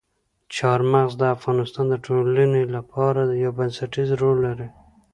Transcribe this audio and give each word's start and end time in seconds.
چار 0.55 0.79
مغز 0.91 1.13
د 1.17 1.23
افغانستان 1.35 1.85
د 1.89 1.95
ټولنې 2.05 2.63
لپاره 2.75 3.21
یو 3.43 3.51
بنسټيز 3.59 4.09
رول 4.21 4.37
لري. 4.47 4.67